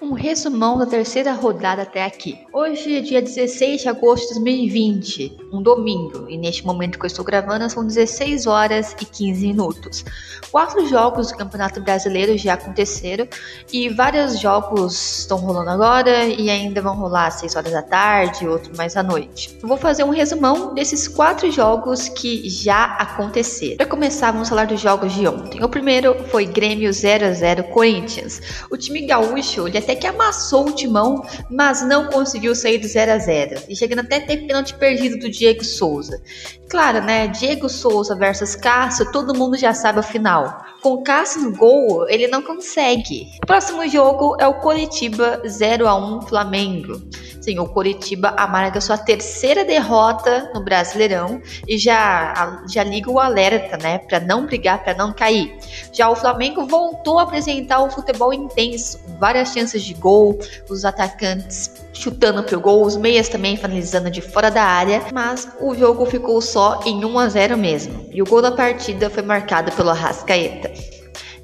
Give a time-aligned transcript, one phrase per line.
[0.00, 2.38] Um resumão da terceira rodada até aqui.
[2.52, 7.08] Hoje é dia 16 de agosto de 2020, um domingo, e neste momento que eu
[7.08, 10.04] estou gravando são 16 horas e 15 minutos.
[10.50, 13.26] Quatro jogos do Campeonato Brasileiro já aconteceram
[13.72, 18.46] e vários jogos estão rolando agora e ainda vão rolar às 6 horas da tarde,
[18.46, 19.58] outro mais à noite.
[19.62, 23.78] Eu vou fazer um resumão desses quatro jogos que já aconteceram.
[23.78, 25.64] Para começar, vamos falar dos jogos de ontem.
[25.64, 28.42] O primeiro foi Grêmio 0 a 0 Corinthians.
[28.70, 33.12] O time gaúcho, ele até que amassou o timão, mas não conseguiu sair do 0
[33.12, 36.20] a 0 e chegando até ter pênalti perdido do Diego Souza.
[36.68, 37.28] Claro, né?
[37.28, 40.64] Diego Souza versus Cássio, todo mundo já sabe o final.
[40.82, 43.28] Com Cássio no gol, ele não consegue.
[43.44, 47.00] O próximo jogo é o Coritiba 0 a 1 Flamengo.
[47.46, 53.76] Sim, o Coritiba amarga sua terceira derrota no Brasileirão e já, já liga o alerta,
[53.76, 55.56] né, para não brigar, para não cair.
[55.92, 60.36] Já o Flamengo voltou a apresentar o futebol intenso, várias chances de gol,
[60.68, 65.72] os atacantes chutando pro gol, os meias também finalizando de fora da área, mas o
[65.72, 68.08] jogo ficou só em 1 a 0 mesmo.
[68.10, 70.95] E o gol da partida foi marcado pelo Arrascaeta.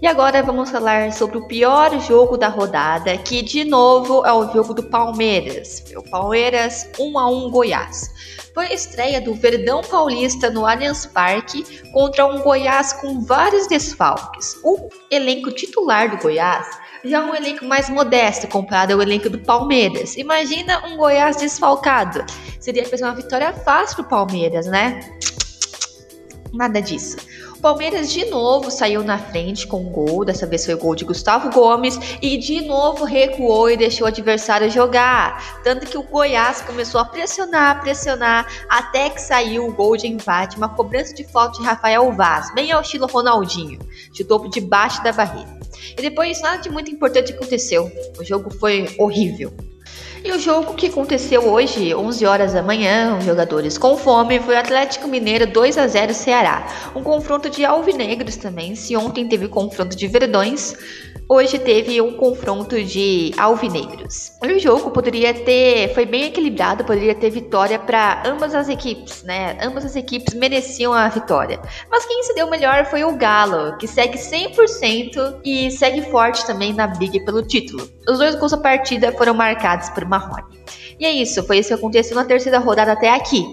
[0.02, 4.52] E agora vamos falar sobre o pior jogo da rodada, que de novo é o
[4.52, 5.84] jogo do Palmeiras.
[5.96, 8.10] O Palmeiras 1 a 1 Goiás.
[8.52, 14.56] Foi a estreia do Verdão Paulista no Allianz Parque contra um Goiás com vários desfalques.
[14.64, 16.66] O elenco titular do Goiás
[17.04, 20.16] já é um elenco mais modesto comparado ao elenco do Palmeiras.
[20.16, 22.24] Imagina um Goiás desfalcado.
[22.58, 24.98] Seria uma vitória fácil para o Palmeiras, né?
[26.52, 27.18] Nada disso.
[27.62, 31.04] Palmeiras de novo saiu na frente com um gol, dessa vez foi o gol de
[31.04, 35.62] Gustavo Gomes, e de novo recuou e deixou o adversário jogar.
[35.62, 40.56] Tanto que o Goiás começou a pressionar, pressionar, até que saiu o gol de empate,
[40.56, 43.78] uma cobrança de falta de Rafael Vaz, bem ao estilo Ronaldinho,
[44.12, 45.56] chutou debaixo da barreira.
[45.96, 47.88] E depois nada de muito importante aconteceu.
[48.18, 49.52] O jogo foi horrível.
[50.24, 54.56] E o jogo que aconteceu hoje, 11 horas da manhã, os jogadores com fome, foi
[54.56, 56.64] Atlético Mineiro 2 a 0 Ceará.
[56.94, 58.76] Um confronto de alvinegros também.
[58.76, 60.76] Se ontem teve confronto de verdões,
[61.32, 64.32] hoje teve um confronto de alvinegros.
[64.42, 69.56] O jogo poderia ter, foi bem equilibrado, poderia ter vitória para ambas as equipes, né?
[69.62, 71.58] Ambas as equipes mereciam a vitória.
[71.90, 76.74] Mas quem se deu melhor foi o Galo, que segue 100% e segue forte também
[76.74, 77.88] na briga pelo título.
[78.06, 80.60] Os dois gols da partida foram marcados por Marrone.
[81.00, 83.44] E é isso, foi isso que aconteceu na terceira rodada até aqui.